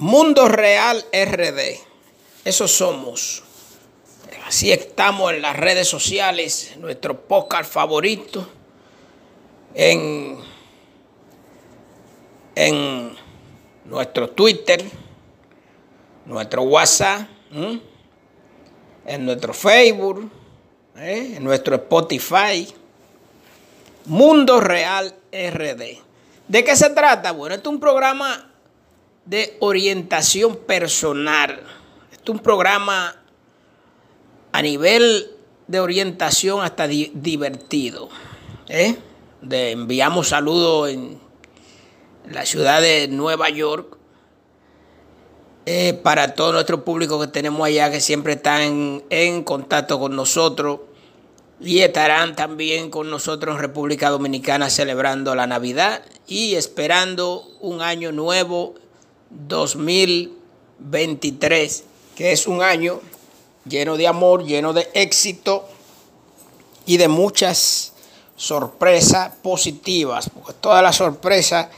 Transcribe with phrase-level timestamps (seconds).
[0.00, 1.78] Mundo Real RD.
[2.46, 3.42] Eso somos.
[4.46, 8.48] Así estamos en las redes sociales, nuestro podcast favorito,
[9.74, 10.38] en,
[12.54, 13.14] en
[13.84, 14.82] nuestro Twitter,
[16.24, 17.28] nuestro WhatsApp,
[19.04, 20.30] en nuestro Facebook,
[20.96, 21.34] ¿eh?
[21.36, 22.66] en nuestro Spotify.
[24.06, 25.82] Mundo Real RD.
[26.48, 27.32] ¿De qué se trata?
[27.32, 28.49] Bueno, este es un programa
[29.24, 31.62] de orientación personal.
[32.10, 33.16] Este es un programa
[34.52, 35.30] a nivel
[35.66, 38.08] de orientación hasta divertido.
[38.68, 38.96] ¿eh?
[39.40, 41.20] De, enviamos saludos en
[42.28, 43.96] la ciudad de Nueva York
[45.66, 50.80] eh, para todo nuestro público que tenemos allá que siempre están en contacto con nosotros
[51.60, 58.10] y estarán también con nosotros en República Dominicana celebrando la Navidad y esperando un año
[58.12, 58.74] nuevo
[59.30, 63.00] 2023, que es un año
[63.64, 65.68] lleno de amor, lleno de éxito
[66.86, 67.92] y de muchas
[68.36, 71.68] sorpresas positivas, porque todas las sorpresas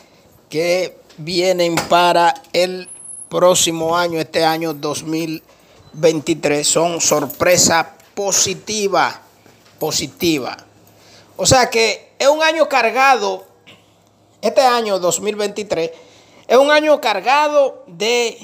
[0.48, 2.88] que vienen para el
[3.28, 9.16] próximo año, este año 2023, son sorpresas positivas,
[9.78, 10.56] positiva.
[11.36, 13.44] O sea que es un año cargado,
[14.40, 15.90] este año 2023,
[16.52, 18.36] es un año cargado de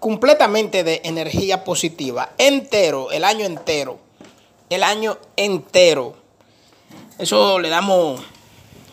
[0.00, 4.00] completamente de energía positiva, entero, el año entero,
[4.68, 6.16] el año entero.
[7.20, 8.20] Eso le damos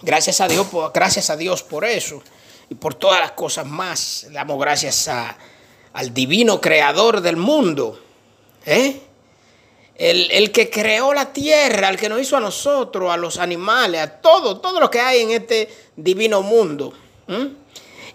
[0.04, 2.22] gracias a Dios, gracias a Dios por eso
[2.70, 4.28] y por todas las cosas más.
[4.30, 5.36] Le damos gracias a,
[5.94, 8.00] al divino creador del mundo,
[8.68, 9.02] ¿eh?
[9.96, 14.22] el, que creó la tierra, el que nos hizo a nosotros, a los animales, a
[14.22, 16.94] todo, todo lo que hay en este divino mundo.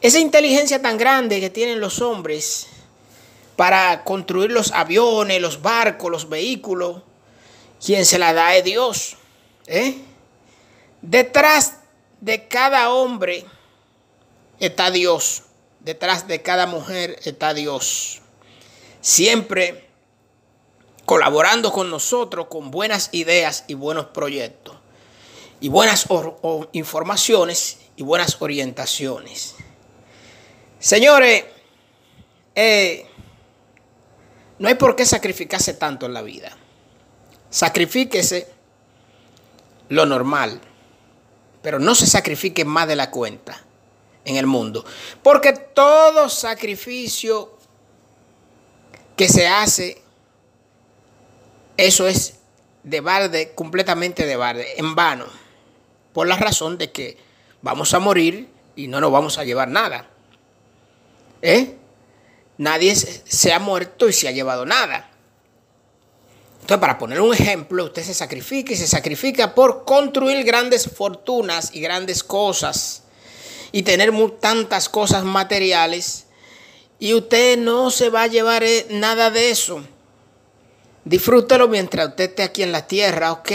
[0.05, 2.67] Esa inteligencia tan grande que tienen los hombres
[3.57, 7.01] para construir los aviones, los barcos, los vehículos,
[7.83, 9.17] quien se la da es Dios.
[9.67, 9.97] ¿eh?
[11.01, 11.79] Detrás
[12.21, 13.47] de cada hombre
[14.61, 15.45] está Dios.
[15.81, 18.21] Detrás de cada mujer está Dios.
[19.01, 19.89] Siempre
[21.07, 24.77] colaborando con nosotros con buenas ideas y buenos proyectos.
[25.63, 26.07] Y buenas
[26.73, 29.54] informaciones y buenas orientaciones.
[30.85, 31.47] Señores,
[32.55, 33.07] eh,
[34.59, 36.55] no hay por qué sacrificarse tanto en la vida.
[37.49, 38.47] Sacrifíquese
[39.89, 40.61] lo normal,
[41.63, 43.63] pero no se sacrifique más de la cuenta
[44.27, 44.85] en el mundo.
[45.23, 47.57] Porque todo sacrificio
[49.17, 50.03] que se hace,
[51.79, 52.41] eso es
[52.83, 55.25] de barde, completamente de barde, en vano.
[56.13, 57.17] Por la razón de que
[57.63, 60.11] vamos a morir y no nos vamos a llevar nada.
[61.45, 61.77] ¿Eh?
[62.57, 65.11] Nadie se ha muerto y se ha llevado nada.
[66.55, 71.75] Entonces, para poner un ejemplo, usted se sacrifica y se sacrifica por construir grandes fortunas
[71.75, 73.03] y grandes cosas
[73.73, 74.11] y tener
[74.41, 76.25] tantas cosas materiales
[76.99, 79.83] y usted no se va a llevar eh, nada de eso.
[81.05, 83.53] Disfrútelo mientras usted esté aquí en la tierra, ok,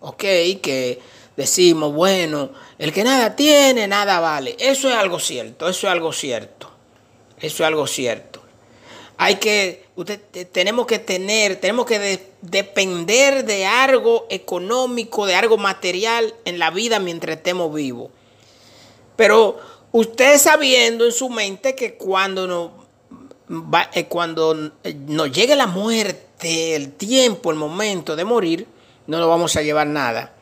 [0.00, 0.22] ok,
[0.62, 1.02] que
[1.36, 4.56] decimos, bueno, el que nada tiene, nada vale.
[4.58, 6.73] Eso es algo cierto, eso es algo cierto.
[7.40, 8.42] Eso es algo cierto.
[9.16, 16.34] Hay que, usted, tenemos que tener, tenemos que depender de algo económico, de algo material
[16.44, 18.10] en la vida mientras estemos vivos.
[19.16, 19.58] Pero
[19.92, 22.70] usted sabiendo en su mente que cuando nos,
[23.94, 28.66] eh, cuando eh, nos llegue la muerte, el tiempo, el momento de morir,
[29.06, 30.34] no nos vamos a llevar nada.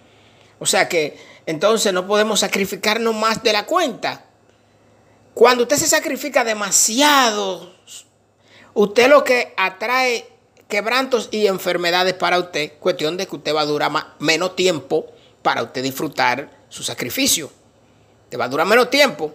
[0.59, 4.25] O sea que entonces no podemos sacrificarnos más de la cuenta.
[5.35, 7.73] Cuando usted se sacrifica demasiado,
[8.75, 10.29] usted lo que atrae
[10.69, 15.07] quebrantos y enfermedades para usted, cuestión de que usted va a durar menos tiempo
[15.43, 17.51] para usted disfrutar su sacrificio.
[18.29, 19.35] Te va a durar menos tiempo.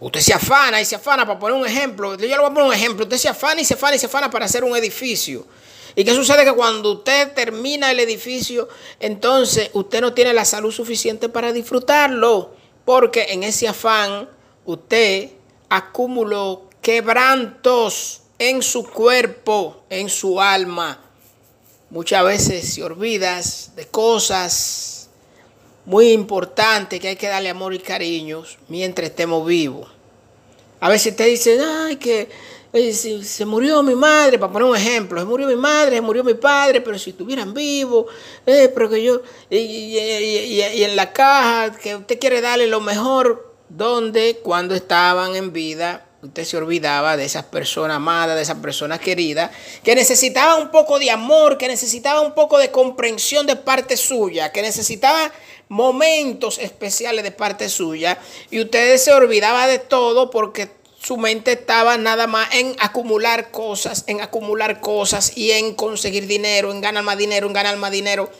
[0.00, 2.64] Usted se afana y se afana, para poner un ejemplo, yo le voy a poner
[2.64, 5.46] un ejemplo, usted se afana y se afana y se afana para hacer un edificio.
[5.94, 6.44] ¿Y qué sucede?
[6.44, 8.68] Que cuando usted termina el edificio,
[9.00, 12.54] entonces usted no tiene la salud suficiente para disfrutarlo.
[12.84, 14.28] Porque en ese afán
[14.64, 15.30] usted
[15.68, 21.00] acumuló quebrantos en su cuerpo, en su alma.
[21.90, 25.08] Muchas veces se olvidas de cosas
[25.86, 29.90] muy importantes que hay que darle amor y cariño mientras estemos vivos.
[30.80, 32.28] A veces te dicen, ay, que
[32.92, 36.34] se, murió mi madre, para poner un ejemplo, se murió mi madre, se murió mi
[36.34, 38.06] padre, pero si estuvieran vivos,
[38.46, 39.96] eh, pero que yo, y,
[40.60, 46.44] en la caja, que usted quiere darle lo mejor donde cuando estaban en vida usted
[46.44, 49.50] se olvidaba de esas personas amadas, de esas personas queridas,
[49.82, 54.50] que necesitaban un poco de amor, que necesitaban un poco de comprensión de parte suya,
[54.50, 55.30] que necesitaban
[55.68, 58.18] momentos especiales de parte suya,
[58.50, 60.70] y usted se olvidaba de todo porque
[61.04, 66.72] su mente estaba nada más en acumular cosas, en acumular cosas y en conseguir dinero,
[66.72, 68.30] en ganar más dinero, en ganar más dinero.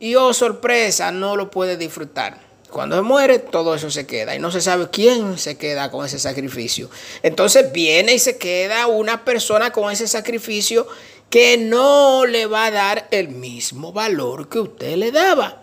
[0.00, 2.40] Y oh, sorpresa, no lo puede disfrutar.
[2.70, 6.04] Cuando se muere, todo eso se queda y no se sabe quién se queda con
[6.04, 6.90] ese sacrificio.
[7.22, 10.88] Entonces viene y se queda una persona con ese sacrificio
[11.30, 15.62] que no le va a dar el mismo valor que usted le daba,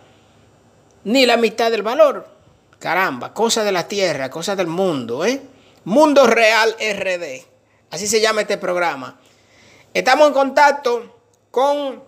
[1.03, 2.29] ni la mitad del valor.
[2.79, 5.41] Caramba, cosa de la tierra, cosa del mundo, ¿eh?
[5.85, 7.45] Mundo Real RD,
[7.91, 9.19] así se llama este programa.
[9.93, 11.15] Estamos en contacto
[11.49, 12.03] con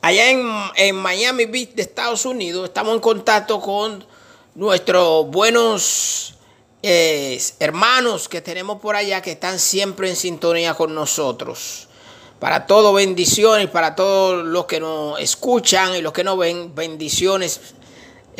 [0.00, 4.06] Allá en, Miami Beach de Estados Unidos estamos en contacto con
[4.54, 6.34] nuestros buenos
[6.84, 11.88] eh, hermanos que tenemos por allá que están siempre en sintonía con nosotros.
[12.38, 17.74] Para todo bendiciones, para todos los que nos escuchan y los que nos ven, bendiciones.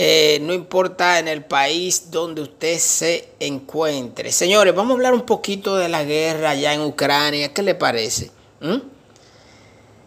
[0.01, 4.31] Eh, no importa en el país donde usted se encuentre.
[4.31, 7.53] Señores, vamos a hablar un poquito de la guerra allá en Ucrania.
[7.53, 8.31] ¿Qué le parece?
[8.61, 8.77] ¿Mm?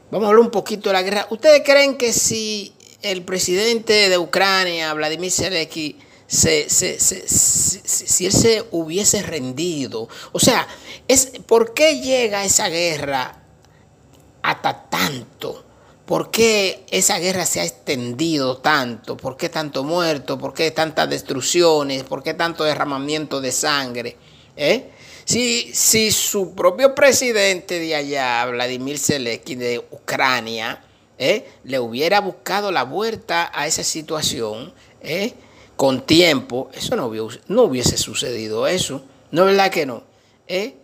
[0.10, 1.28] Vamos a hablar un poquito de la guerra.
[1.30, 10.08] ¿Ustedes creen que si el presidente de Ucrania, Vladimir Zelensky, si él se hubiese rendido,
[10.32, 10.66] o sea,
[11.10, 13.44] es, ¿por qué llega esa guerra
[14.42, 15.66] hasta tanto?
[16.12, 19.16] ¿Por qué esa guerra se ha extendido tanto?
[19.16, 20.38] ¿Por qué tanto muerto?
[20.38, 22.04] ¿Por qué tantas destrucciones?
[22.04, 24.18] ¿Por qué tanto derramamiento de sangre?
[24.58, 24.90] ¿Eh?
[25.24, 30.84] Si, si su propio presidente de allá, Vladimir Zelensky de Ucrania,
[31.18, 35.34] eh, le hubiera buscado la vuelta a esa situación eh,
[35.78, 39.02] con tiempo, eso no hubiese, no hubiese sucedido eso.
[39.32, 40.04] ¿No es verdad que no?
[40.50, 40.76] Eh?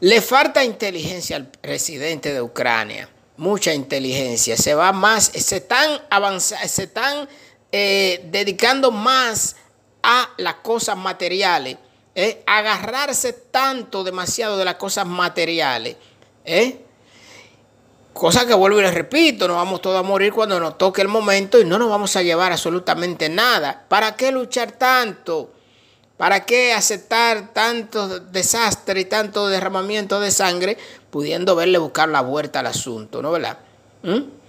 [0.00, 3.10] Le falta inteligencia al presidente de Ucrania,
[3.40, 4.56] mucha inteligencia.
[4.56, 7.28] Se va más, se están avanzando, se están
[7.72, 9.56] dedicando más
[10.02, 11.76] a las cosas materiales
[12.14, 12.42] ¿eh?
[12.46, 15.96] agarrarse tanto, demasiado de las cosas materiales.
[16.44, 16.80] ¿eh?
[18.12, 21.08] Cosa que vuelvo y les repito, nos vamos todos a morir cuando nos toque el
[21.08, 23.86] momento y no nos vamos a llevar absolutamente nada.
[23.88, 25.52] ¿Para qué luchar tanto?
[26.16, 30.76] ¿Para qué aceptar tanto desastre y tanto derramamiento de sangre
[31.10, 33.58] pudiendo verle buscar la vuelta al asunto, ¿no verdad?
[34.02, 34.40] ¿Mm?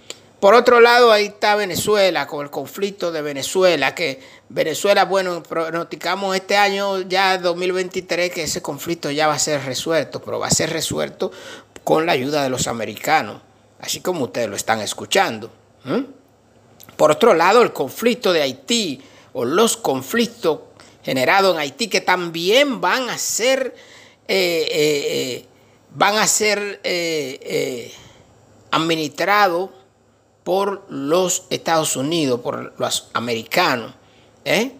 [0.42, 6.34] Por otro lado, ahí está Venezuela, con el conflicto de Venezuela, que Venezuela, bueno, pronosticamos
[6.34, 10.50] este año ya 2023 que ese conflicto ya va a ser resuelto, pero va a
[10.50, 11.30] ser resuelto
[11.84, 13.40] con la ayuda de los americanos,
[13.80, 15.48] así como ustedes lo están escuchando.
[16.96, 19.00] Por otro lado, el conflicto de Haití
[19.32, 20.58] o los conflictos
[21.04, 23.76] generados en Haití que también van a ser,
[24.28, 25.46] eh, eh, eh,
[25.94, 26.80] van a ser
[28.70, 29.70] administrados
[30.44, 33.94] por los Estados Unidos, por los americanos.
[34.44, 34.72] ¿eh?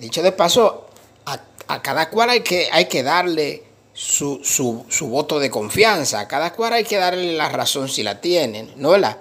[0.00, 0.86] Dicho de paso,
[1.26, 6.74] a, cada cual hay que, hay que darle su, voto de confianza, a cada cual
[6.74, 9.18] hay que darle la razón si la tienen, ¿no verdad?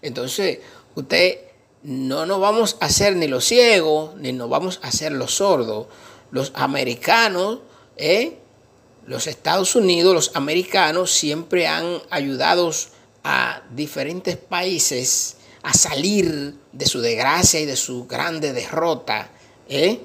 [0.00, 0.58] Entonces,
[0.94, 1.38] usted
[1.82, 5.86] no nos vamos a hacer ni los ciegos, ni nos vamos a hacer los sordos.
[6.30, 7.60] Los americanos,
[7.96, 8.38] ¿eh?
[9.06, 12.70] Los Estados Unidos, los americanos siempre han ayudado
[13.24, 19.30] a diferentes países a salir de su desgracia y de su grande derrota.
[19.68, 20.00] ¿eh?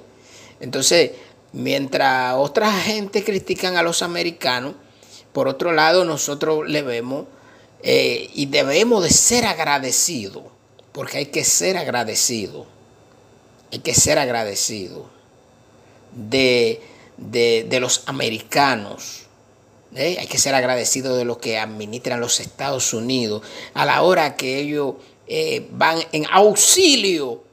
[0.60, 1.12] Entonces,
[1.54, 4.76] mientras otra gente critican a los americanos,
[5.34, 7.26] por otro lado nosotros le vemos
[7.84, 10.44] eh, y debemos de ser agradecidos,
[10.92, 12.66] porque hay que ser agradecido,
[13.72, 15.06] hay que ser agradecido
[16.16, 16.82] de,
[17.18, 19.28] de los americanos
[19.96, 20.18] ¿eh?
[20.20, 23.44] Hay que ser agradecido de lo que administran los Estados Unidos
[23.74, 24.96] a la hora que ellos
[25.28, 27.44] eh, van en auxilio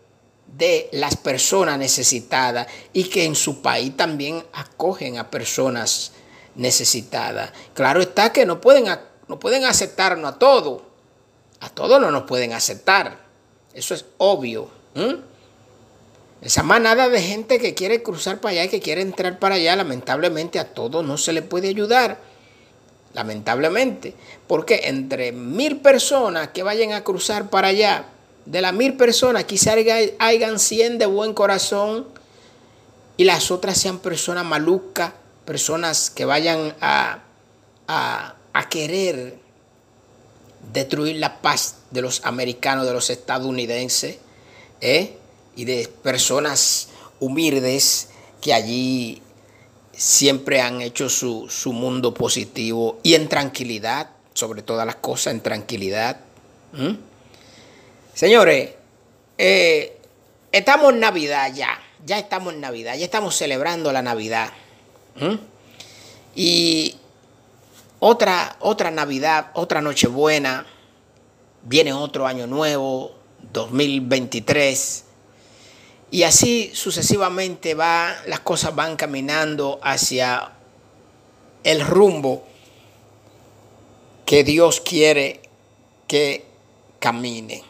[0.57, 6.13] de las personas necesitadas y que en su país también acogen a personas
[6.55, 7.51] necesitadas.
[7.75, 8.87] Claro está que no pueden,
[9.27, 10.83] no pueden aceptarnos a todos.
[11.61, 13.19] A todos no nos pueden aceptar.
[13.73, 14.69] Eso es obvio.
[16.43, 19.77] Esa manada de gente que quiere cruzar para allá y que quiere entrar para allá,
[19.77, 22.19] lamentablemente a todos no se le puede ayudar.
[23.15, 24.15] Lamentablemente.
[24.47, 28.07] Porque entre mil personas que vayan a cruzar para allá,
[28.45, 29.75] de las mil personas, quizá
[30.19, 32.07] hayan 100 de buen corazón
[33.17, 35.13] y las otras sean personas malucas,
[35.45, 37.21] personas que vayan a,
[37.87, 39.39] a, a querer
[40.73, 44.19] destruir la paz de los americanos, de los estadounidenses.
[44.81, 45.17] ¿eh?
[45.57, 46.89] Y de personas
[47.21, 48.09] humildes
[48.41, 49.23] que allí
[49.93, 56.21] siempre han hecho su, mundo positivo y en tranquilidad, sobre todas las cosas, en tranquilidad.
[58.15, 58.71] Señores,
[59.39, 59.99] eh,
[60.53, 64.53] estamos en Navidad ya, ya estamos en Navidad, ya estamos celebrando la Navidad.
[66.35, 66.97] Y
[68.01, 70.67] otra, otra Navidad, otra Nochebuena,
[71.63, 73.15] viene otro año nuevo,
[73.53, 75.05] 2023.
[76.15, 80.53] Y así sucesivamente va, las cosas van caminando hacia
[81.65, 82.45] el rumbo
[84.25, 85.41] que Dios quiere
[86.07, 86.45] que
[87.01, 87.65] camine.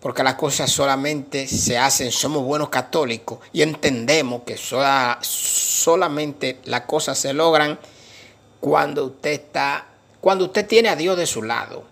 [0.00, 7.16] Porque las cosas solamente se hacen, somos buenos católicos y entendemos que solamente las cosas
[7.16, 7.78] se logran
[8.58, 9.86] cuando usted está,
[10.20, 11.84] cuando usted tiene a Dios de su lado.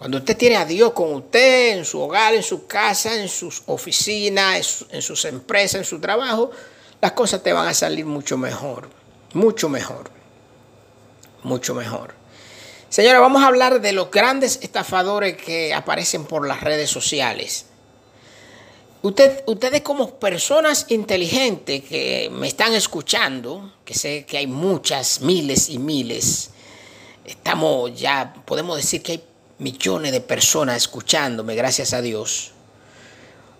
[0.00, 3.62] Cuando usted tiene a Dios con usted en su hogar, en su casa, en sus
[3.66, 6.50] oficinas, en sus empresas, en su trabajo,
[7.02, 8.88] las cosas te van a salir mucho mejor,
[9.34, 10.10] mucho mejor,
[11.42, 12.14] mucho mejor.
[12.88, 17.66] Señora, vamos a hablar de los grandes estafadores que aparecen por las redes sociales.
[19.02, 25.68] Usted, ustedes como personas inteligentes que me están escuchando, que sé que hay muchas, miles
[25.68, 26.52] y miles,
[27.26, 29.24] estamos ya, podemos decir que hay
[29.60, 32.52] millones de personas escuchándome, gracias a Dios.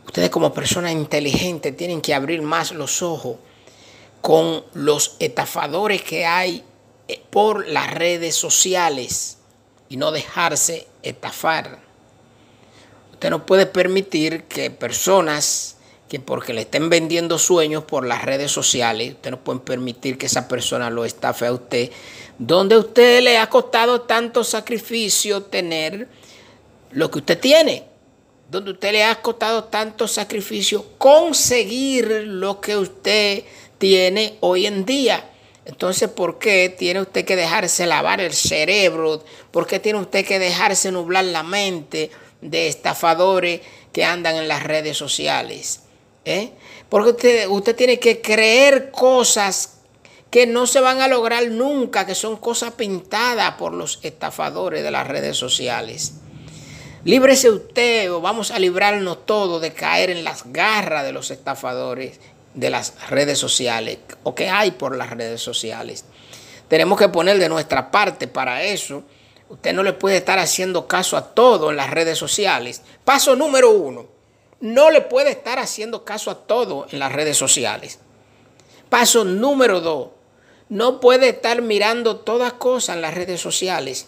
[0.06, 3.36] Ustedes como personas inteligentes tienen que abrir más los ojos
[4.20, 6.64] con los estafadores que hay
[7.06, 9.38] eh, por las redes sociales
[9.88, 11.80] y no dejarse estafar.
[13.12, 15.76] Usted no puede permitir que personas
[16.08, 20.26] que porque le estén vendiendo sueños por las redes sociales, usted no puede permitir que
[20.26, 21.90] esa persona lo estafe a usted
[22.40, 26.08] donde usted le ha costado tanto sacrificio tener
[26.90, 27.84] lo que usted tiene,
[28.50, 33.44] donde usted le ha costado tanto sacrificio conseguir lo que usted
[33.76, 35.22] tiene hoy en día.
[35.66, 39.22] Entonces, ¿por qué tiene usted que dejarse lavar el cerebro?
[39.50, 43.60] ¿Por qué tiene usted que dejarse nublar la mente de estafadores
[43.92, 45.80] que andan en las redes sociales?
[46.24, 46.52] ¿Eh?
[46.88, 49.79] Porque usted, usted tiene que creer cosas
[50.30, 54.90] que no se van a lograr nunca, que son cosas pintadas por los estafadores de
[54.90, 56.14] las redes sociales.
[57.04, 62.20] Líbrese usted o vamos a librarnos todos de caer en las garras de los estafadores
[62.54, 66.04] de las redes sociales o que hay por las redes sociales.
[66.68, 69.02] Tenemos que poner de nuestra parte para eso.
[69.48, 72.82] Usted no le puede estar haciendo caso a todo en las redes sociales.
[73.04, 74.06] Paso número uno,
[74.60, 77.98] no le puede estar haciendo caso a todo en las redes sociales.
[78.90, 80.08] Paso número dos,
[80.70, 84.06] no puede estar mirando todas cosas en las redes sociales.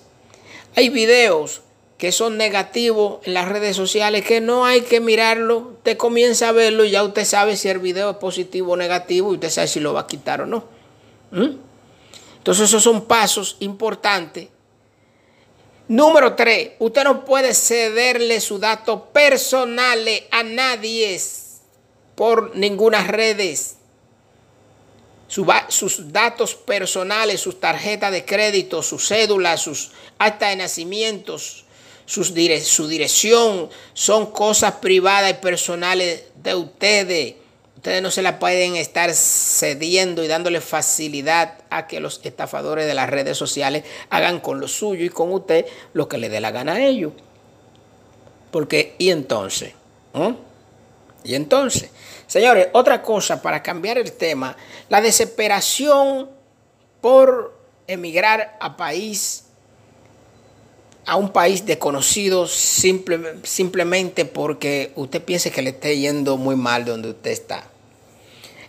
[0.77, 1.61] Hay videos
[1.99, 5.59] que son negativos en las redes sociales que no hay que mirarlo.
[5.59, 9.33] Usted comienza a verlo y ya usted sabe si el video es positivo o negativo
[9.33, 10.65] y usted sabe si lo va a quitar o no.
[11.33, 11.57] ¿Mm?
[12.39, 14.49] Entonces esos son pasos importantes.
[15.89, 21.21] Número tres, usted no puede cederle sus datos personales a nadie
[22.15, 23.79] por ninguna redes
[25.69, 31.39] sus datos personales, sus tarjetas de crédito, sus cédulas, sus actas de nacimiento,
[32.05, 37.35] su dirección, son cosas privadas y personales de ustedes.
[37.77, 42.95] Ustedes no se la pueden estar cediendo y dándole facilidad a que los estafadores de
[42.95, 46.51] las redes sociales hagan con lo suyo y con usted lo que le dé la
[46.51, 47.13] gana a ellos.
[48.51, 49.73] Porque, ¿y entonces?
[50.13, 50.35] ¿Mm?
[51.25, 51.91] ¿Y entonces?
[52.33, 54.57] Señores, otra cosa para cambiar el tema,
[54.89, 56.31] la desesperación
[57.03, 57.55] por
[57.87, 59.45] emigrar a país,
[61.05, 67.11] a un país desconocido simplemente porque usted piense que le esté yendo muy mal donde
[67.11, 67.65] usted está.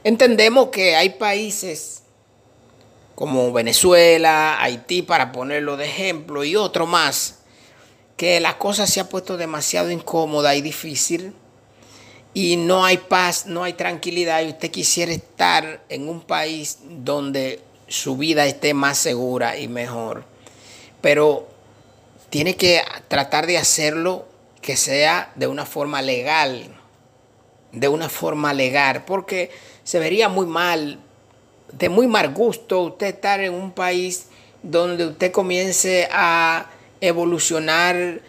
[0.04, 2.04] Entendemos que hay países
[3.16, 7.40] como Venezuela, Haití, para ponerlo de ejemplo, y otro más,
[8.18, 11.34] que la cosa se ha puesto demasiado incómoda y difícil
[12.34, 17.62] y no hay paz, no hay tranquilidad y usted quisiera estar en un país donde
[17.88, 20.26] su vida esté más segura y mejor.
[21.02, 21.48] Pero
[22.30, 24.26] tiene que tratar de hacerlo
[24.62, 26.76] que sea de una forma legal,
[27.72, 29.52] de una forma legal, porque
[29.84, 31.00] se vería muy mal,
[31.72, 34.28] de muy mal gusto usted estar en un país
[34.64, 36.68] donde usted comience a
[37.02, 38.22] evolucionar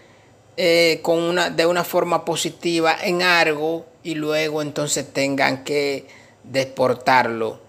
[0.57, 6.07] eh, con una, de una forma positiva en algo y luego entonces tengan que
[6.43, 7.61] deportarlo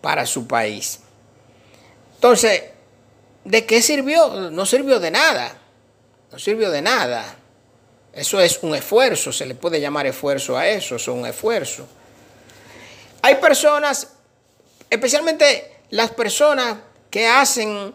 [0.00, 1.00] para su país.
[2.14, 2.62] Entonces,
[3.44, 4.50] ¿de qué sirvió?
[4.50, 5.56] No sirvió de nada.
[6.30, 7.36] No sirvió de nada.
[8.12, 11.86] Eso es un esfuerzo, se le puede llamar esfuerzo a eso, es un esfuerzo.
[13.22, 14.08] Hay personas
[14.90, 16.78] especialmente las personas
[17.10, 17.94] que hacen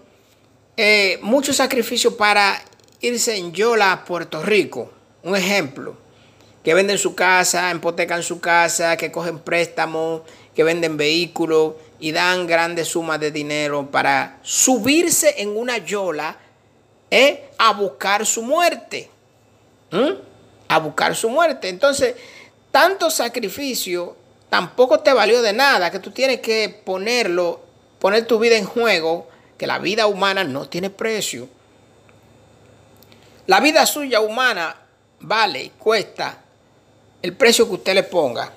[0.77, 2.61] eh, mucho sacrificio para
[3.03, 4.89] irse en Yola a Puerto Rico.
[5.23, 5.95] Un ejemplo,
[6.63, 10.21] que venden su casa, empotecan su casa, que cogen préstamos,
[10.55, 16.37] que venden vehículos y dan grandes sumas de dinero para subirse en una Yola
[17.11, 19.09] eh, a buscar su muerte.
[20.69, 21.67] A buscar su muerte.
[21.67, 22.15] Entonces,
[22.71, 24.15] tanto sacrificio
[24.49, 27.59] tampoco te valió de nada, que tú tienes que ponerlo,
[27.99, 31.49] poner tu vida en juego, que la vida humana no tiene precio.
[33.47, 34.75] La vida suya humana
[35.19, 36.41] vale, cuesta
[37.21, 38.51] el precio que usted le ponga.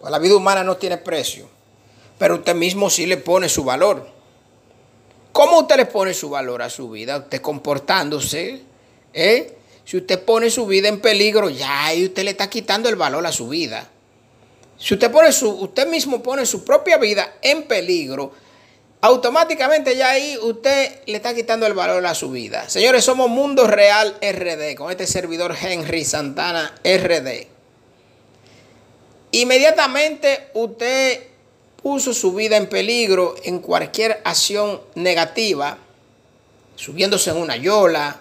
[0.00, 1.48] Pues la vida humana no tiene precio,
[2.18, 4.08] pero usted mismo sí le pone su valor.
[5.32, 7.18] ¿Cómo usted le pone su valor a su vida?
[7.18, 8.62] Usted comportándose,
[9.12, 9.58] ¿eh?
[9.84, 13.26] Si usted pone su vida en peligro, ya ahí usted le está quitando el valor
[13.26, 13.88] a su vida.
[14.78, 18.32] Si usted pone su, usted mismo pone su propia vida en peligro,
[19.02, 22.68] automáticamente ya ahí usted le está quitando el valor a su vida.
[22.68, 27.48] Señores, somos Mundo Real RD con este servidor Henry Santana RD.
[29.32, 31.20] Inmediatamente usted
[31.82, 35.78] puso su vida en peligro en cualquier acción negativa,
[36.76, 38.20] subiéndose en una yola,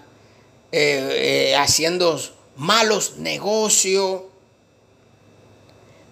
[0.72, 2.20] eh, eh, haciendo
[2.56, 4.24] malos negocios.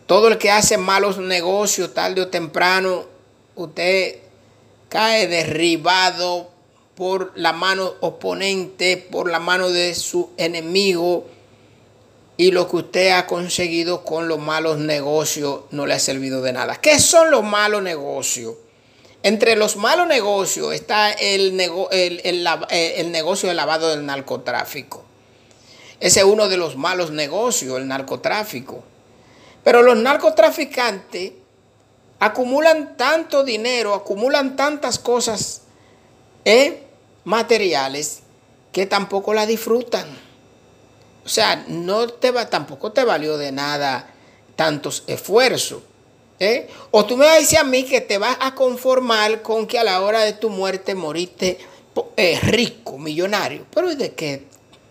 [0.05, 3.05] Todo el que hace malos negocios, tarde o temprano,
[3.55, 4.28] usted
[4.89, 6.49] cae derribado
[6.95, 11.27] por la mano oponente, por la mano de su enemigo.
[12.35, 16.53] Y lo que usted ha conseguido con los malos negocios no le ha servido de
[16.53, 16.75] nada.
[16.75, 18.55] ¿Qué son los malos negocios?
[19.23, 21.59] Entre los malos negocios está el,
[21.91, 25.03] el, negocio de lavado del narcotráfico.
[25.99, 28.83] Ese es uno de los malos negocios, el narcotráfico.
[29.63, 31.33] Pero los narcotraficantes
[32.19, 35.61] acumulan tanto dinero, acumulan tantas cosas
[36.45, 36.83] ¿eh?
[37.23, 38.21] materiales
[38.71, 40.07] que tampoco la disfrutan.
[41.25, 44.13] O sea, no te va, tampoco te valió de nada
[44.55, 45.83] tantos esfuerzos.
[46.41, 46.69] ¿Eh?
[46.91, 49.77] O tú me vas a decir a mí que te vas a conformar con que
[49.77, 51.59] a la hora de tu muerte moriste
[52.15, 53.65] eh, rico, millonario.
[53.73, 54.45] Pero ¿de qué,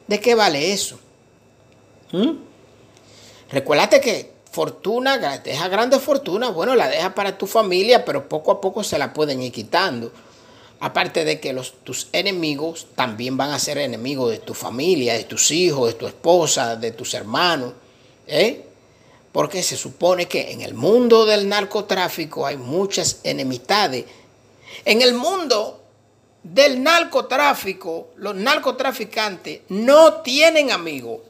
[0.07, 0.99] de qué vale eso?
[2.12, 2.33] ¿Mm?
[3.51, 8.61] Recuérdate que fortuna, deja grande fortuna, bueno, la deja para tu familia, pero poco a
[8.61, 10.11] poco se la pueden ir quitando.
[10.81, 15.53] Aparte de que tus enemigos también van a ser enemigos de tu familia, de tus
[15.53, 17.73] hijos, de tu esposa, de tus hermanos.
[18.27, 18.64] ¿eh?
[19.31, 24.05] porque se supone que en el mundo del narcotráfico hay muchas enemistades.
[24.85, 25.81] En el mundo
[26.42, 31.21] del narcotráfico, los narcotraficantes no tienen amigos.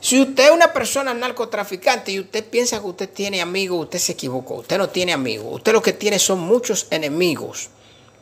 [0.00, 4.12] Si usted es una persona narcotraficante y usted piensa que usted tiene amigos, usted se
[4.12, 4.56] equivocó.
[4.56, 5.56] Usted no tiene amigos.
[5.56, 7.68] Usted lo que tiene son muchos enemigos.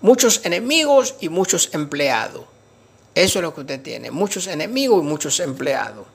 [0.01, 2.45] Muchos enemigos y muchos empleados.
[3.15, 4.11] Eso es lo que usted tiene.
[4.11, 6.07] Muchos enemigos y muchos empleados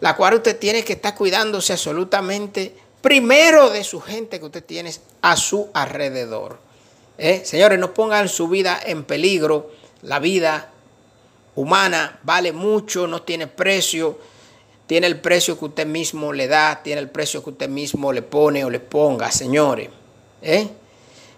[0.00, 4.92] la cual usted tiene que estar cuidándose absolutamente primero de su gente que usted tiene
[5.22, 6.58] a su alrededor.
[7.16, 7.42] ¿Eh?
[7.44, 9.72] Señores, no pongan su vida en peligro.
[10.02, 10.70] La vida
[11.56, 14.18] humana vale mucho, no tiene precio.
[14.88, 18.22] Tiene el precio que usted mismo le da, tiene el precio que usted mismo le
[18.22, 19.90] pone o le ponga, señores.
[20.42, 20.66] ¿Eh?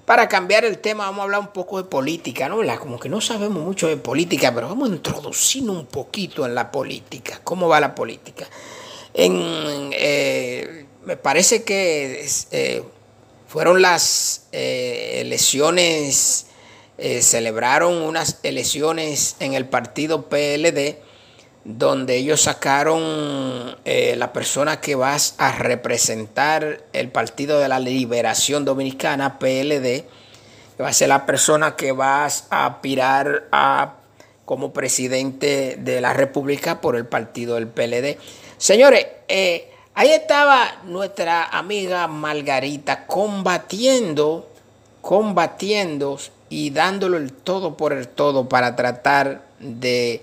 [0.06, 2.58] Para cambiar el tema, vamos a hablar un poco de política, ¿no?
[2.78, 6.70] Como que no sabemos mucho de política, pero vamos a introducir un poquito en la
[6.70, 7.40] política.
[7.42, 8.48] ¿Cómo va la política?
[9.14, 12.84] Eh, me parece que eh,
[13.48, 16.46] fueron las eh, elecciones,
[17.20, 20.98] celebraron unas elecciones en el partido PLD,
[21.64, 29.38] donde ellos sacaron la persona que va a representar el Partido de la Liberación Dominicana,
[29.38, 30.04] PLD,
[30.76, 33.94] que va a ser la persona que va a aspirar a
[34.50, 38.18] como presidente de la República por el partido del PLD.
[38.58, 44.50] Señores, eh, ahí estaba nuestra amiga Margarita combatiendo,
[45.02, 46.18] combatiendo
[46.48, 50.20] y dándolo el todo por el todo para tratar de,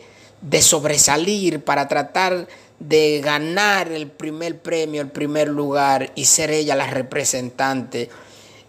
[0.62, 2.48] sobresalir, para tratar
[2.80, 8.10] de ganar el primer premio, el primer lugar y ser ella la representante,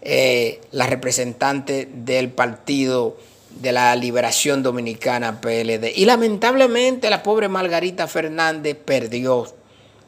[0.01, 3.17] eh, la representante del partido
[3.49, 5.91] de la Liberación Dominicana PLD.
[5.95, 9.53] Y lamentablemente la pobre Margarita Fernández perdió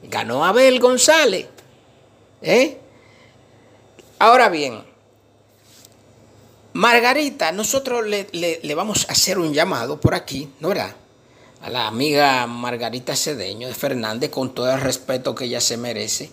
[0.04, 1.48] Ganó Abel González.
[2.42, 2.78] ¿eh?
[4.20, 4.84] Ahora bien,
[6.74, 10.96] Margarita, nosotros le, vamos a hacer un llamado por aquí, ¿no verdad?
[11.62, 16.32] A la amiga Margarita Cedeño de Fernández, con todo el respeto que ella se merece.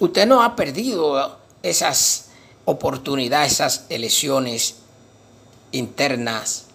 [0.00, 2.30] Usted no ha perdido esas
[2.64, 4.76] oportunidad esas elecciones
[5.70, 6.66] internas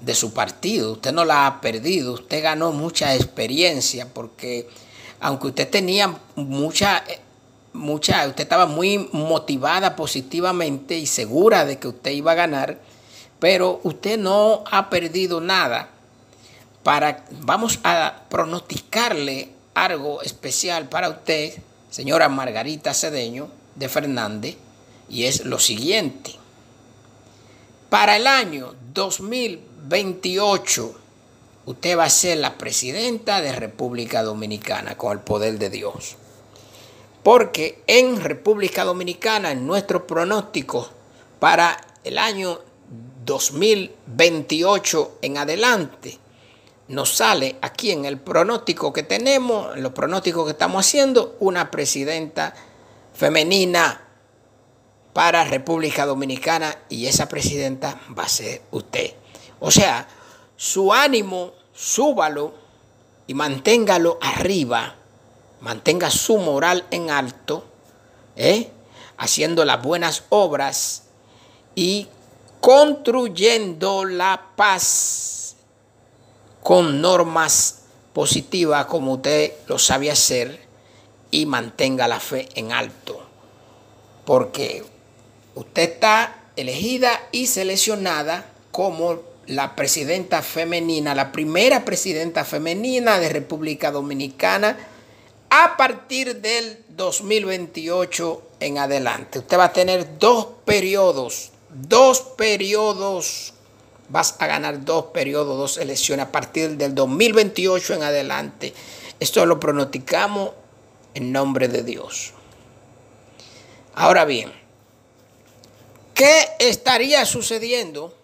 [0.00, 0.92] de su partido.
[0.92, 4.68] Usted no la ha perdido, usted ganó mucha experiencia porque
[5.20, 7.04] aunque usted tenía mucha,
[7.72, 12.80] mucha, usted estaba muy motivada positivamente y segura de que usted iba a ganar,
[13.38, 15.91] pero usted no ha perdido nada.
[16.82, 21.54] Para, vamos a pronosticarle algo especial para usted,
[21.90, 24.56] señora Margarita Cedeño de Fernández,
[25.08, 26.32] y es lo siguiente.
[27.88, 30.94] Para el año 2028,
[31.66, 36.16] usted va a ser la presidenta de República Dominicana con el poder de Dios.
[37.22, 40.90] Porque en República Dominicana, en nuestro pronóstico
[41.38, 42.60] para el año
[43.24, 46.18] 2028 en adelante,
[46.88, 51.70] nos sale aquí en el pronóstico que tenemos, en los pronósticos que estamos haciendo, una
[51.70, 52.54] presidenta
[53.14, 54.02] femenina
[55.12, 59.14] para República Dominicana y esa presidenta va a ser usted.
[59.60, 60.08] O sea,
[60.56, 62.54] su ánimo, súbalo
[63.26, 64.96] y manténgalo arriba,
[65.60, 67.64] mantenga su moral en alto,
[68.36, 68.70] ¿eh?
[69.18, 71.04] haciendo las buenas obras
[71.74, 72.08] y
[72.60, 75.41] construyendo la paz
[76.62, 80.60] con normas positivas como usted lo sabe hacer
[81.30, 83.20] y mantenga la fe en alto.
[84.24, 84.84] Porque
[85.54, 93.90] usted está elegida y seleccionada como la presidenta femenina, la primera presidenta femenina de República
[93.90, 94.76] Dominicana
[95.50, 99.40] a partir del 2028 en adelante.
[99.40, 103.51] Usted va a tener dos periodos, dos periodos,
[104.12, 108.74] vas a ganar dos periodos, dos elecciones a partir del 2028 en adelante.
[109.18, 110.50] Esto lo pronosticamos
[111.14, 112.34] en nombre de Dios.
[113.94, 114.52] Ahora bien,
[116.12, 118.14] ¿qué estaría sucediendo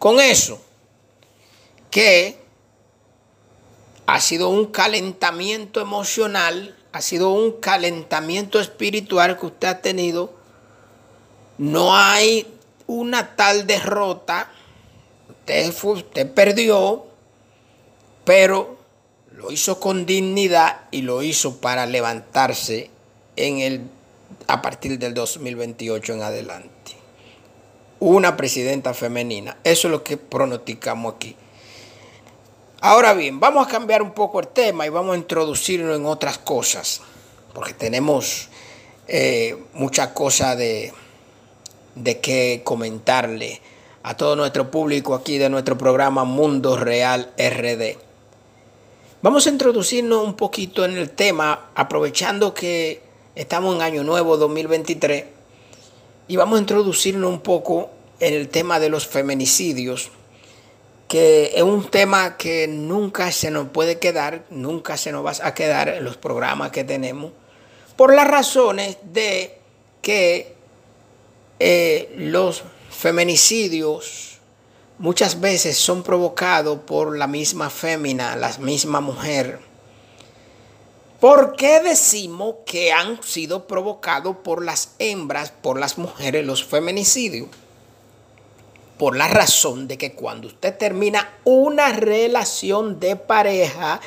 [0.00, 0.60] con eso?
[1.92, 2.36] Que
[4.06, 10.34] ha sido un calentamiento emocional, ha sido un calentamiento espiritual que usted ha tenido.
[11.56, 12.52] No hay
[12.88, 14.50] una tal derrota.
[15.82, 17.06] Usted, perdió,
[18.24, 18.76] pero
[19.32, 22.90] lo hizo con dignidad y lo hizo para levantarse
[23.36, 23.82] en el,
[24.46, 26.92] a partir del 2028 en adelante.
[28.00, 29.56] Una presidenta femenina.
[29.64, 31.34] Eso es lo que pronosticamos aquí.
[32.80, 36.38] Ahora bien, vamos a cambiar un poco el tema y vamos a introducirlo en otras
[36.38, 37.00] cosas,
[37.54, 38.48] porque tenemos
[39.08, 40.92] eh, muchas cosas de,
[41.96, 43.60] de qué comentarle
[44.08, 47.98] a todo nuestro público aquí de nuestro programa Mundo Real RD.
[49.20, 53.02] Vamos a introducirnos un poquito en el tema, aprovechando que
[53.34, 55.24] estamos en Año Nuevo 2023,
[56.26, 60.10] y vamos a introducirnos un poco en el tema de los feminicidios
[61.06, 65.52] que es un tema que nunca se nos puede quedar, nunca se nos va a
[65.52, 67.32] quedar en los programas que tenemos,
[67.94, 69.58] por las razones de
[70.00, 70.54] que
[71.60, 72.62] eh, los
[72.98, 74.38] feminicidios
[74.98, 79.60] muchas veces son provocados por la misma fémina, la misma mujer.
[81.20, 87.48] ¿Por qué decimos que han sido provocados por las hembras, por las mujeres, los feminicidios?
[88.98, 94.00] por la razón de que cuando usted termina una relación de pareja,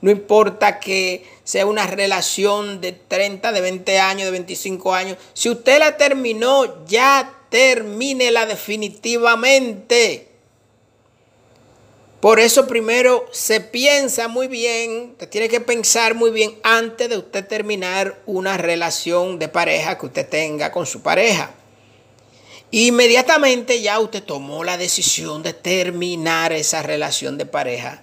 [0.00, 5.48] no importa que sea una relación de 30, de 20 años, de 25 años, si
[5.48, 10.26] usted la terminó, ya termínela definitivamente.
[12.18, 17.16] Por eso primero se piensa muy bien, usted tiene que pensar muy bien antes de
[17.16, 21.54] usted terminar una relación de pareja que usted tenga con su pareja.
[22.72, 28.02] Inmediatamente ya usted tomó la decisión de terminar esa relación de pareja.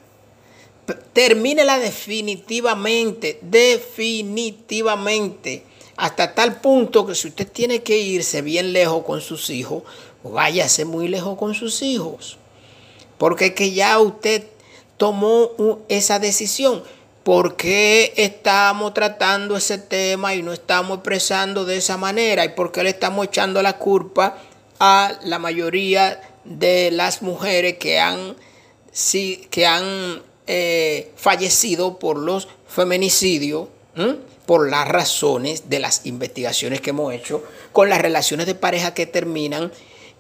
[1.12, 5.66] Termínela definitivamente, definitivamente.
[5.97, 9.84] Hasta tal punto que si usted tiene que irse bien lejos con sus hijos,
[10.23, 12.38] váyase muy lejos con sus hijos.
[13.17, 14.43] Porque que ya usted
[14.97, 15.51] tomó
[15.89, 16.84] esa decisión.
[17.23, 22.45] ¿Por qué estamos tratando ese tema y no estamos expresando de esa manera?
[22.45, 24.38] ¿Y por qué le estamos echando la culpa
[24.80, 28.36] a la mayoría de las mujeres que han,
[29.51, 33.67] que han eh, fallecido por los feminicidios,
[34.45, 39.06] por las razones de las investigaciones que hemos hecho, con las relaciones de pareja que
[39.06, 39.71] terminan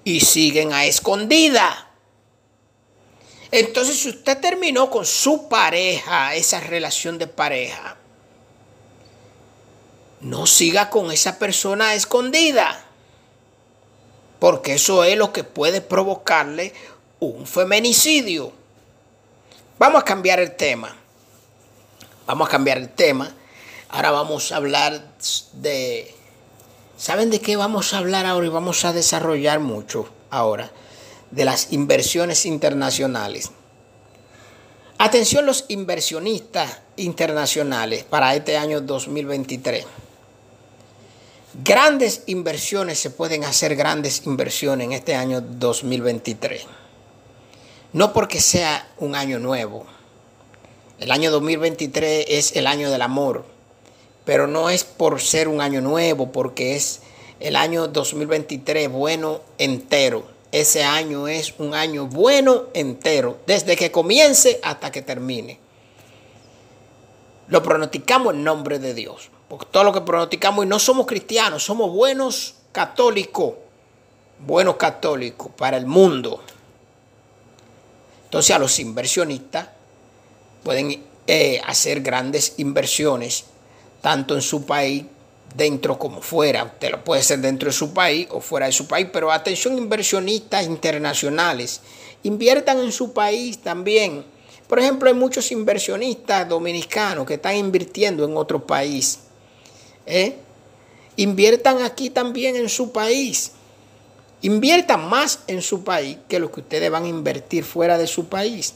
[0.03, 1.89] y siguen a escondida.
[3.51, 7.97] Entonces, si usted terminó con su pareja, esa relación de pareja,
[10.21, 12.85] no siga con esa persona escondida.
[14.39, 16.73] porque eso es lo que puede provocarle
[17.19, 18.51] un feminicidio.
[19.77, 20.95] Vamos a cambiar el tema.
[22.25, 23.31] Vamos a cambiar el tema.
[23.91, 25.03] Ahora vamos a hablar
[25.53, 26.15] de...
[26.97, 28.47] ¿Saben de qué vamos a hablar ahora?
[28.47, 30.71] Y vamos a desarrollar mucho ahora.
[31.29, 33.51] De las inversiones internacionales.
[34.97, 39.85] Atención los inversionistas internacionales para este año 2023.
[41.61, 46.65] Grandes inversiones, se pueden hacer grandes inversiones en este año 2023.
[47.91, 49.85] No porque sea un año nuevo.
[50.97, 53.50] El año 2023 es el año del amor.
[54.31, 57.01] Pero no es por ser un año nuevo, porque es
[57.41, 60.23] el año 2023 bueno entero.
[60.53, 65.59] Ese año es un año bueno entero, desde que comience hasta que termine.
[67.49, 69.29] Lo pronosticamos en nombre de Dios.
[69.49, 73.55] Porque todo lo que pronosticamos, y no somos cristianos, somos buenos católicos.
[74.39, 76.41] Buenos católicos para el mundo.
[78.23, 79.67] Entonces a los inversionistas
[80.63, 83.50] pueden eh, hacer grandes inversiones,
[84.01, 85.05] tanto en su país,
[85.55, 86.63] dentro como fuera.
[86.63, 89.77] Usted lo puede hacer dentro de su país o fuera de su país, pero atención
[89.77, 91.81] inversionistas internacionales,
[92.23, 94.25] inviertan en su país también.
[94.67, 99.19] Por ejemplo, hay muchos inversionistas dominicanos que están invirtiendo en otro país.
[100.05, 100.37] ¿eh?
[101.17, 103.51] Inviertan aquí también en su país.
[104.41, 108.27] Inviertan más en su país que lo que ustedes van a invertir fuera de su
[108.27, 108.75] país.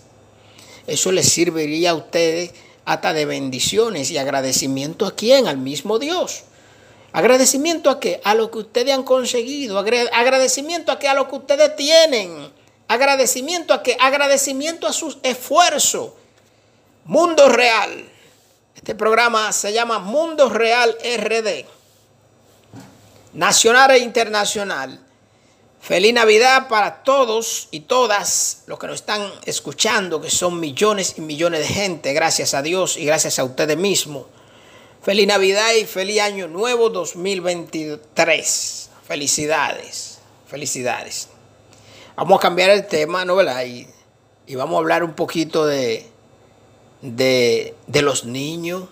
[0.86, 2.52] Eso les serviría a ustedes
[2.86, 6.44] hasta de bendiciones y agradecimiento a quién, al mismo Dios.
[7.12, 8.22] Agradecimiento a qué?
[8.24, 9.80] A lo que ustedes han conseguido.
[9.80, 11.08] Agradecimiento a qué?
[11.08, 12.52] A lo que ustedes tienen.
[12.88, 13.98] Agradecimiento a qué?
[14.00, 16.12] Agradecimiento a sus esfuerzos.
[17.06, 18.10] Mundo Real.
[18.76, 21.66] Este programa se llama Mundo Real RD.
[23.34, 25.00] Nacional e internacional.
[25.86, 31.22] Feliz Navidad para todos y todas los que nos están escuchando, que son millones y
[31.22, 34.26] millones de gente, gracias a Dios y gracias a ustedes mismos.
[35.04, 38.90] Feliz Navidad y feliz Año Nuevo 2023.
[39.08, 40.18] Felicidades,
[40.48, 41.28] felicidades.
[42.16, 43.40] Vamos a cambiar el tema, ¿no?
[43.44, 46.10] y vamos a hablar un poquito de,
[47.04, 48.86] de, de los niños.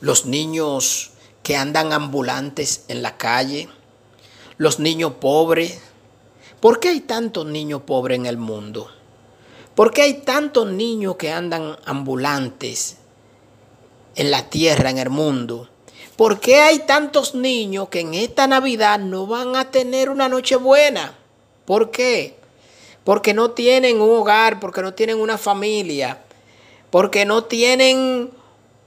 [0.00, 1.10] Los niños
[1.42, 3.68] que andan ambulantes en la calle
[4.56, 5.80] los niños pobres.
[6.60, 8.90] ¿Por qué hay tantos niños pobres en el mundo?
[9.74, 12.98] ¿Por qué hay tantos niños que andan ambulantes
[14.14, 15.68] en la tierra, en el mundo?
[16.16, 20.56] ¿Por qué hay tantos niños que en esta Navidad no van a tener una noche
[20.56, 21.16] buena?
[21.64, 22.36] ¿Por qué?
[23.02, 26.22] Porque no tienen un hogar, porque no tienen una familia,
[26.90, 28.30] porque no tienen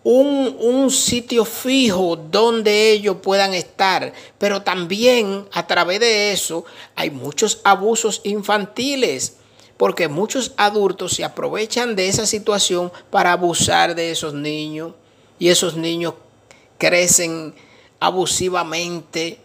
[0.07, 6.63] un, sitio fijo donde ellos puedan estar, pero también a través de eso
[6.95, 9.37] hay muchos abusos infantiles,
[9.77, 14.93] porque muchos adultos se aprovechan de esa situación para abusar de esos niños.
[15.39, 16.13] Y esos niños
[16.77, 17.55] crecen
[17.99, 19.39] abusivamente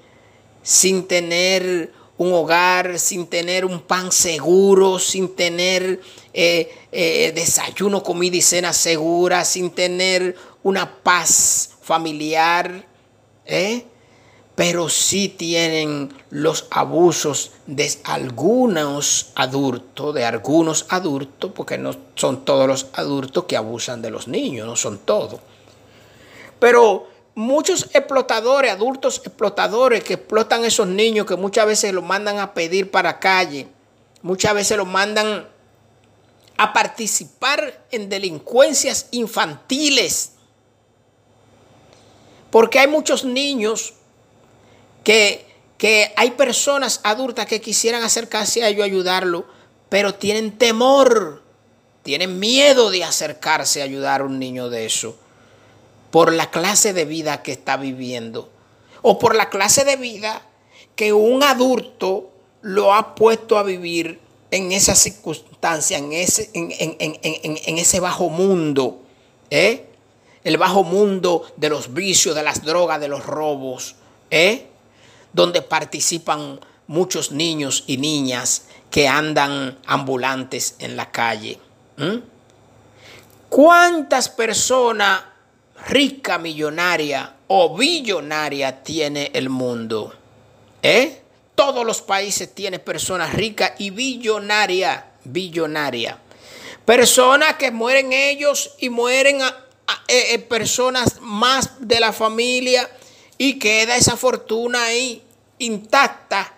[0.62, 6.00] sin tener un hogar, sin tener un pan seguro, sin tener
[6.34, 12.86] eh, eh, desayuno, comida y cena segura, sin tener una paz familiar,
[13.46, 13.84] ¿eh?
[14.54, 22.66] pero sí tienen los abusos de algunos adultos, de algunos adultos, porque no son todos
[22.66, 25.40] los adultos que abusan de los niños, no son todos.
[26.58, 32.38] Pero muchos explotadores, adultos explotadores que explotan a esos niños, que muchas veces los mandan
[32.38, 33.66] a pedir para calle,
[34.20, 35.48] muchas veces los mandan
[36.58, 40.32] a participar en delincuencias infantiles
[42.50, 43.94] porque hay muchos niños
[45.04, 45.46] que,
[45.78, 49.46] que hay personas adultas que quisieran acercarse a ellos, ayudarlo,
[49.88, 51.42] pero tienen temor,
[52.02, 55.16] tienen miedo de acercarse a ayudar a un niño de eso,
[56.10, 58.50] por la clase de vida que está viviendo,
[59.02, 60.42] o por la clase de vida
[60.96, 62.30] que un adulto
[62.62, 69.00] lo ha puesto a vivir en esa circunstancia, en ese, en, en ese bajo mundo.
[69.50, 69.89] ¿eh?
[70.44, 73.96] El bajo mundo de los vicios, de las drogas, de los robos,
[74.30, 74.68] ¿eh?
[75.32, 81.58] donde participan muchos niños y niñas que andan ambulantes en la calle.
[83.48, 85.22] ¿Cuántas personas
[85.88, 90.14] rica, millonaria o billonaria tiene el mundo?
[90.82, 91.22] ¿Eh?
[91.54, 96.18] Todos los países tienen personas ricas y billonaria, billonaria.
[96.86, 99.66] Personas que mueren ellos y mueren a,
[100.08, 102.88] eh, eh, personas más de la familia
[103.38, 105.22] y queda esa fortuna ahí.
[105.58, 106.54] intacta.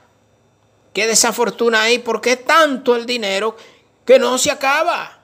[0.93, 3.57] Qué desafortuna hay porque es tanto el dinero
[4.05, 5.21] que no se acaba.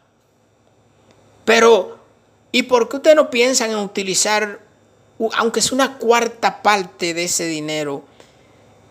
[1.44, 1.98] Pero,
[2.52, 4.60] ¿y por qué ustedes no piensan en utilizar,
[5.34, 8.04] aunque es una cuarta parte de ese dinero,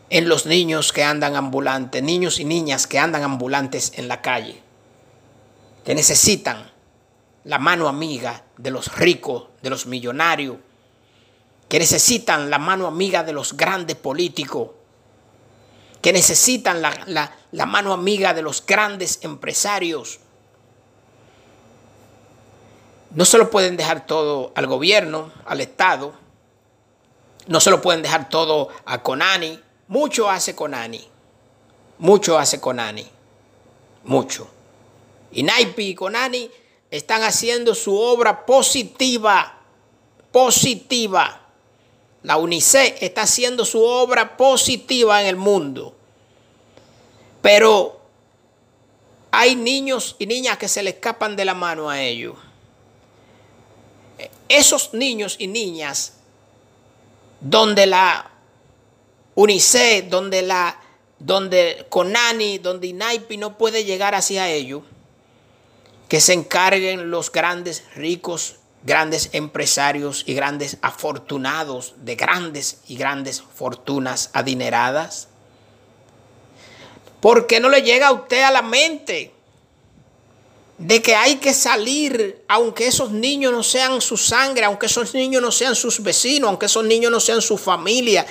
[0.10, 4.62] en los niños que andan ambulantes, niños y niñas que andan ambulantes en la calle,
[5.84, 6.67] que necesitan
[7.48, 10.58] la mano amiga de los ricos, de los millonarios,
[11.70, 14.72] que necesitan la mano amiga de los grandes políticos,
[16.02, 20.20] que necesitan la, la mano amiga de los grandes empresarios.
[23.12, 26.14] No se lo pueden dejar todo al gobierno, al Estado,
[27.48, 29.58] no se lo pueden dejar todo a Conani,
[29.88, 31.08] mucho hace Conani.
[32.00, 33.08] Mucho hace Conani.
[34.04, 34.50] Mucho.
[35.32, 36.52] Y Naipi y Conani
[36.91, 39.60] están haciendo su obra positiva.
[40.32, 41.41] Positiva.
[42.23, 45.95] La UNICEF está haciendo su obra positiva en el mundo.
[47.41, 48.00] Pero
[49.32, 52.36] hay niños y niñas que se le escapan de la mano a ellos.
[54.50, 56.13] Esos niños y niñas
[57.39, 58.32] donde la
[59.36, 60.82] UNICEF, donde la
[61.19, 64.84] donde Conani, donde INAIPI no puede llegar hacia ellos,
[66.08, 73.41] que se encarguen los grandes ricos, grandes empresarios y grandes afortunados de grandes y grandes
[73.41, 75.28] fortunas adineradas.
[77.20, 79.34] ¿Por qué no le llega a usted a la mente
[80.78, 85.41] de que hay que salir, aunque esos niños no sean su sangre, aunque esos niños
[85.41, 88.26] no sean sus vecinos, aunque esos niños no sean su familia,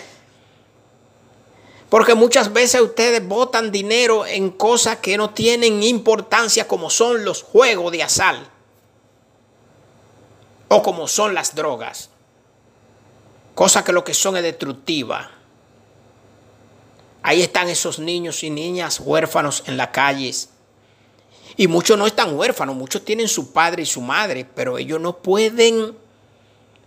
[1.89, 7.43] porque muchas veces ustedes botan dinero en cosas que no tienen importancia como son los
[7.43, 8.37] juegos de azar
[10.69, 12.11] o como son las drogas.
[13.55, 15.31] Cosas que lo que son es destructiva.
[17.23, 20.51] Ahí están esos niños y niñas huérfanos en las calles.
[21.57, 25.19] Y muchos no están huérfanos, muchos tienen su padre y su madre, pero ellos no
[25.19, 25.97] pueden,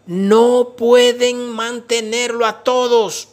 [0.06, 3.29] no pueden mantenerlo a todos.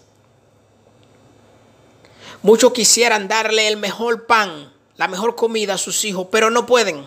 [2.47, 7.05] Muchos quisieran darle el mejor pan, la mejor comida a sus hijos, pero no pueden.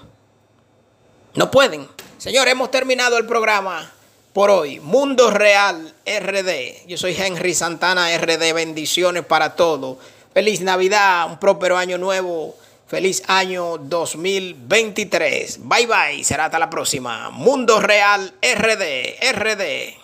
[1.33, 1.87] No pueden.
[2.17, 3.89] Señor, hemos terminado el programa
[4.33, 4.81] por hoy.
[4.81, 6.85] Mundo Real RD.
[6.87, 8.53] Yo soy Henry Santana RD.
[8.53, 9.99] Bendiciones para todos.
[10.33, 12.57] Feliz Navidad, un próspero año nuevo.
[12.85, 15.59] Feliz año 2023.
[15.61, 16.23] Bye bye.
[16.25, 17.29] Será hasta la próxima.
[17.29, 19.15] Mundo Real RD.
[19.31, 19.98] RD.